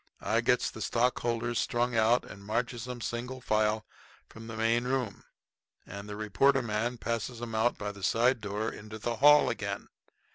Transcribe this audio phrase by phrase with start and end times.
[0.19, 3.81] I gets the stockholders strung out and marches 'em, single file,
[4.31, 5.25] through from the main room;
[5.85, 9.89] and the reporter man passes 'em out of the side door into the hall again.